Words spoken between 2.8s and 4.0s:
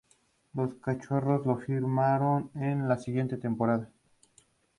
la siguiente temporada.